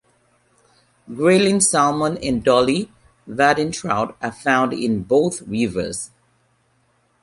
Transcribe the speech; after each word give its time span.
Grayling, 1.13 1.59
salmon, 1.59 2.17
and 2.23 2.43
Dolly 2.43 2.91
Varden 3.27 3.71
trout 3.71 4.17
are 4.19 4.31
found 4.31 4.73
in 4.73 5.03
both 5.03 5.43
rivers. 5.43 6.09